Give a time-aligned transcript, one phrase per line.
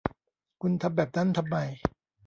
[0.61, 1.57] คุณทำแบบนั้นทำไม